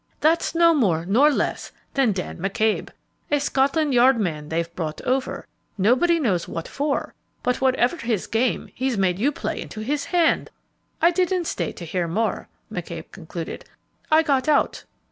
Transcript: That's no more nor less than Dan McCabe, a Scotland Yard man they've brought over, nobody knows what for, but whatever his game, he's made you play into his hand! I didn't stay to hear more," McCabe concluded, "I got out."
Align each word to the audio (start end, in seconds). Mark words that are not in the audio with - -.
That's 0.19 0.55
no 0.55 0.73
more 0.73 1.05
nor 1.05 1.29
less 1.31 1.71
than 1.93 2.11
Dan 2.11 2.39
McCabe, 2.39 2.89
a 3.29 3.39
Scotland 3.39 3.93
Yard 3.93 4.19
man 4.19 4.49
they've 4.49 4.75
brought 4.75 4.99
over, 5.01 5.45
nobody 5.77 6.19
knows 6.19 6.47
what 6.47 6.67
for, 6.67 7.13
but 7.43 7.61
whatever 7.61 7.97
his 7.97 8.25
game, 8.25 8.71
he's 8.73 8.97
made 8.97 9.19
you 9.19 9.31
play 9.31 9.61
into 9.61 9.81
his 9.81 10.05
hand! 10.05 10.49
I 11.03 11.11
didn't 11.11 11.45
stay 11.45 11.71
to 11.73 11.85
hear 11.85 12.07
more," 12.07 12.49
McCabe 12.71 13.11
concluded, 13.11 13.65
"I 14.11 14.23
got 14.23 14.47
out." 14.49 14.85